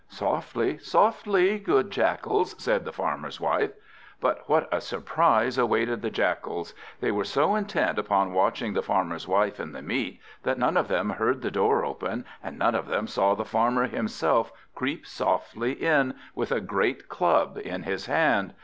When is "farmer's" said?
2.91-3.39, 8.81-9.27